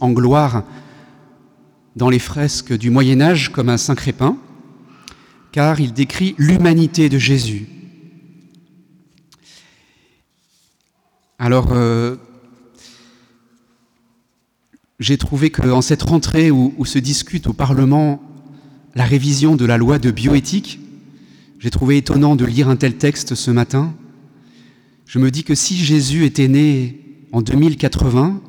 [0.00, 0.62] En gloire
[1.96, 4.38] dans les fresques du Moyen Âge comme un saint crépin,
[5.50, 7.66] car il décrit l'humanité de Jésus.
[11.40, 12.16] Alors, euh,
[15.00, 18.22] j'ai trouvé qu'en cette rentrée où, se discute au Parlement
[18.94, 20.78] la révision de la loi de bioéthique,
[21.58, 23.92] j'ai trouvé étonnant de lire un tel texte ce matin.
[25.06, 27.00] Je me dis que si Jésus était né
[27.32, 28.40] en 2080,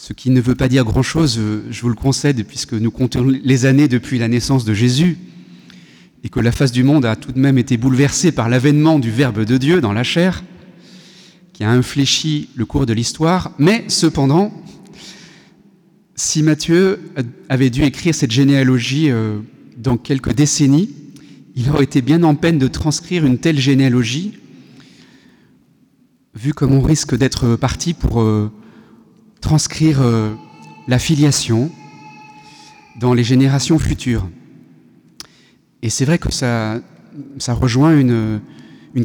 [0.00, 3.22] ce qui ne veut pas dire grand-chose, euh, je vous le concède, puisque nous comptons
[3.22, 5.18] les années depuis la naissance de Jésus,
[6.24, 9.10] et que la face du monde a tout de même été bouleversée par l'avènement du
[9.10, 10.42] Verbe de Dieu dans la chair,
[11.52, 14.54] qui a infléchi le cours de l'histoire, mais cependant,
[16.14, 16.98] si Matthieu
[17.50, 19.40] avait dû écrire cette généalogie euh,
[19.76, 20.88] dans quelques décennies,
[21.56, 24.32] il aurait été bien en peine de transcrire une telle généalogie,
[26.34, 28.50] vu comme on risque d'être parti pour euh,
[29.40, 30.34] transcrire euh,
[30.88, 31.70] la filiation
[32.98, 34.28] dans les générations futures.
[35.82, 36.82] Et c'est vrai que ça,
[37.48, 38.40] rejoint une,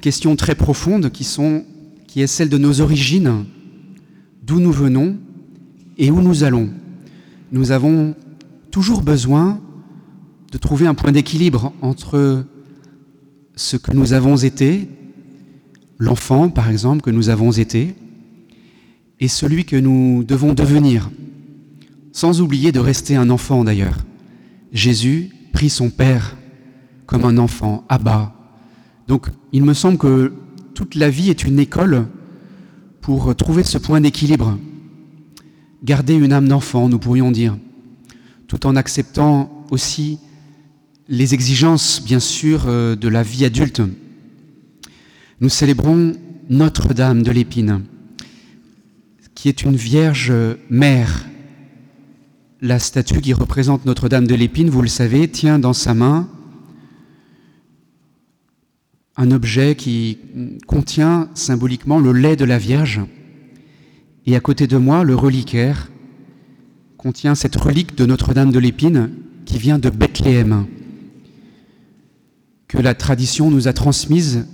[0.02, 3.45] question très profonde qui est celle de nos origines,
[4.44, 5.17] d'où nous venons
[5.97, 6.69] et où nous allons.
[7.52, 8.16] Nous avons
[8.72, 9.61] toujours besoin
[10.52, 12.45] de trouver un point d'équilibre entre
[13.56, 14.89] ce que nous avons été,
[15.97, 17.95] l'enfant par exemple que nous avons été,
[19.19, 21.09] et celui que nous devons devenir,
[22.11, 23.97] sans oublier de rester un enfant d'ailleurs.
[24.72, 26.38] Jésus prit son Père
[27.05, 28.33] comme un enfant, Abba.
[29.07, 30.33] Donc il me semble que
[30.73, 32.07] toute la vie est une école
[33.02, 34.57] pour trouver ce point d'équilibre.
[35.83, 37.57] Garder une âme d'enfant, nous pourrions dire,
[38.47, 40.17] tout en acceptant aussi
[41.07, 43.81] les exigences, bien sûr, euh, de la vie adulte.
[45.39, 46.13] Nous célébrons
[46.50, 47.83] Notre-Dame de l'Épine
[49.45, 50.33] qui est une Vierge
[50.71, 51.23] mère.
[52.61, 56.27] La statue qui représente Notre-Dame de l'Épine, vous le savez, tient dans sa main
[59.16, 60.17] un objet qui
[60.66, 63.01] contient symboliquement le lait de la Vierge.
[64.25, 65.91] Et à côté de moi, le reliquaire
[66.97, 69.11] contient cette relique de Notre-Dame de l'Épine
[69.45, 70.66] qui vient de Bethléem,
[72.67, 74.47] que la tradition nous a transmise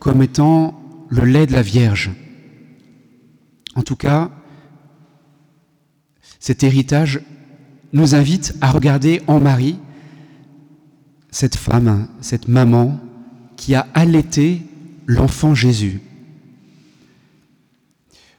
[0.00, 2.10] comme étant le lait de la Vierge.
[3.76, 4.30] En tout cas,
[6.38, 7.20] cet héritage
[7.92, 9.78] nous invite à regarder en Marie
[11.30, 13.00] cette femme, cette maman
[13.56, 14.62] qui a allaité
[15.06, 16.00] l'enfant Jésus.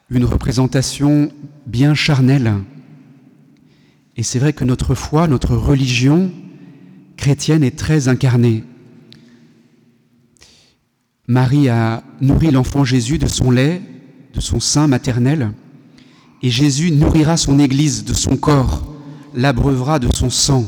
[0.10, 1.32] Une représentation
[1.66, 2.54] bien charnelle.
[4.18, 6.32] Et c'est vrai que notre foi, notre religion
[7.16, 8.64] chrétienne est très incarnée.
[11.28, 13.82] Marie a nourri l'enfant Jésus de son lait
[14.34, 15.52] de son sein maternel,
[16.44, 18.84] et Jésus nourrira son Église de son corps,
[19.36, 20.66] l'abreuvera de son sang.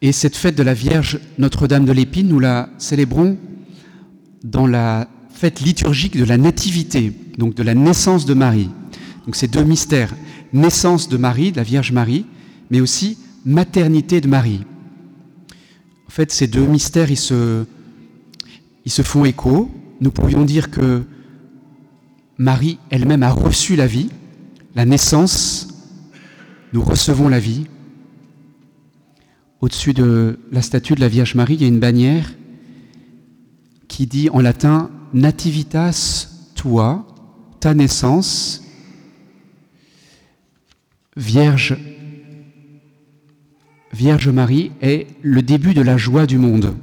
[0.00, 3.38] Et cette fête de la Vierge Notre-Dame de l'Épine, nous la célébrons
[4.42, 8.70] dans la fête liturgique de la Nativité, donc de la naissance de Marie.
[9.24, 10.14] Donc ces deux mystères,
[10.52, 12.26] naissance de Marie, de la Vierge Marie,
[12.70, 14.64] mais aussi maternité de Marie.
[16.06, 17.64] En fait, ces deux mystères, ils se,
[18.84, 19.70] ils se font écho.
[20.00, 21.02] Nous pourrions dire que
[22.38, 24.10] Marie elle-même a reçu la vie,
[24.74, 25.68] la naissance,
[26.72, 27.66] nous recevons la vie.
[29.60, 32.32] Au-dessus de la statue de la Vierge Marie, il y a une bannière
[33.88, 37.06] qui dit en latin Nativitas tua,
[37.60, 38.62] ta naissance,
[41.16, 41.78] Vierge,
[43.92, 46.74] Vierge Marie est le début de la joie du monde.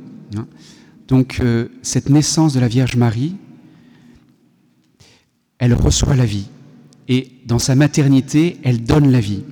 [1.10, 3.36] Donc euh, cette naissance de la Vierge Marie,
[5.62, 6.48] elle reçoit la vie.
[7.08, 9.44] Et dans sa maternité, elle donne la vie.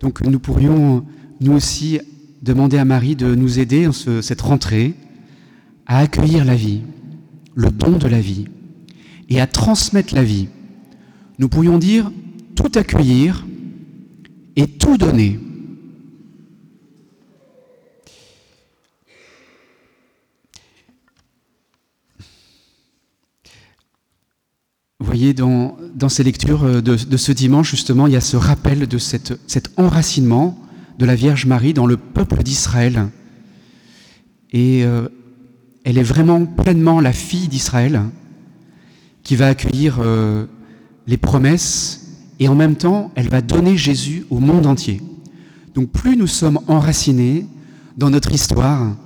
[0.00, 1.06] Donc nous pourrions,
[1.40, 2.00] nous aussi,
[2.42, 4.94] demander à Marie de nous aider en cette rentrée
[5.86, 6.80] à accueillir la vie,
[7.54, 8.46] le don de la vie,
[9.28, 10.48] et à transmettre la vie.
[11.38, 12.10] Nous pourrions dire
[12.56, 13.46] tout accueillir
[14.56, 15.38] et tout donner.
[25.10, 28.98] Voyez, dans, ces lectures euh, de, ce dimanche, justement, il y a ce rappel de
[28.98, 30.58] cet enracinement
[30.98, 33.08] de la Vierge Marie dans le peuple d'Israël.
[34.52, 35.08] Et euh,
[35.84, 38.02] elle est vraiment pleinement la fille d'Israël
[39.22, 40.46] qui va accueillir euh,
[41.06, 42.00] les promesses
[42.38, 45.00] et en même temps, elle va donner Jésus au monde entier.
[45.74, 47.46] Donc plus nous sommes enracinés
[47.96, 48.96] dans notre histoire,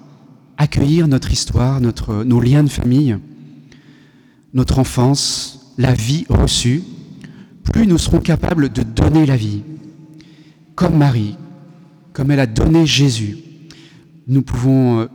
[0.57, 3.19] accueillir notre histoire, notre, nos liens de famille,
[4.53, 6.83] notre enfance, la vie reçue,
[7.65, 9.63] plus nous serons capables de donner la vie,
[10.75, 11.37] comme Marie,
[12.13, 13.39] comme elle a donné Jésus.
[14.27, 15.07] Nous pouvons euh,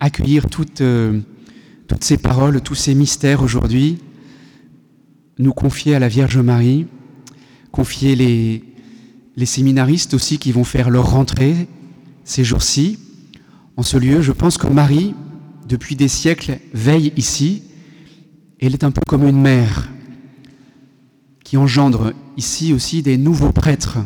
[0.00, 1.20] accueillir toutes, euh,
[1.88, 3.98] toutes ces paroles, tous ces mystères aujourd'hui,
[5.38, 6.86] nous confier à la Vierge Marie,
[7.70, 8.64] confier les,
[9.36, 11.68] les séminaristes aussi qui vont faire leur rentrée
[12.24, 12.98] ces jours-ci
[13.76, 14.22] en ce lieu.
[14.22, 15.14] Je pense que Marie,
[15.68, 17.62] depuis des siècles, veille ici.
[18.60, 19.88] Elle est un peu comme une mère
[21.44, 23.98] qui engendre ici aussi des nouveaux prêtres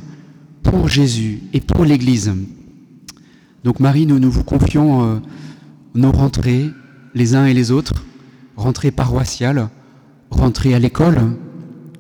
[0.63, 2.33] pour Jésus et pour l'Église.
[3.65, 5.19] Donc Marie, nous, nous vous confions euh,
[5.95, 6.71] nos rentrées,
[7.15, 8.05] les uns et les autres,
[8.57, 9.69] rentrées paroissiales,
[10.31, 11.37] rentrées à l'école,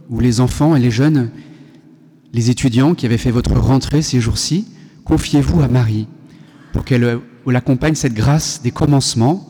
[0.08, 1.31] où les enfants et les jeunes
[2.32, 4.67] les étudiants qui avaient fait votre rentrée ces jours-ci,
[5.05, 6.06] confiez-vous à Marie
[6.73, 7.19] pour qu'elle euh,
[7.55, 9.50] accompagne cette grâce des commencements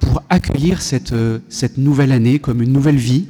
[0.00, 3.26] pour accueillir cette, euh, cette nouvelle année comme une nouvelle vie.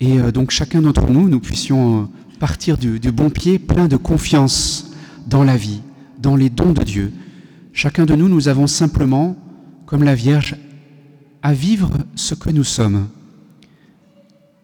[0.00, 2.08] Et euh, donc chacun d'entre nous, nous puissions
[2.38, 4.92] partir du, bon pied plein de confiance
[5.26, 5.80] dans la vie,
[6.18, 7.12] dans les dons de Dieu.
[7.72, 9.36] Chacun de nous, nous avons simplement,
[9.86, 10.56] comme la Vierge,
[11.42, 13.08] à vivre ce que nous sommes.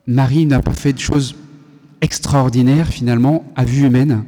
[0.06, 1.37] Marie n'a pas fait de choses
[2.00, 4.25] extraordinaire finalement à vue humaine.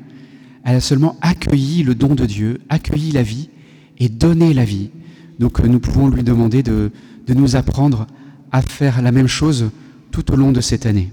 [0.64, 3.50] Elle a seulement accueilli le don de Dieu, accueilli la vie
[3.98, 4.90] et donné la vie.
[5.38, 6.90] Donc euh, nous pouvons lui demander de,
[7.26, 8.06] de nous apprendre
[8.50, 9.70] à faire la même chose
[10.10, 11.10] tout au long de cette année.